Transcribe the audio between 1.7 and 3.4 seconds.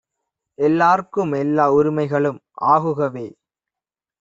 உரிமைகளும் ஆகுகவே!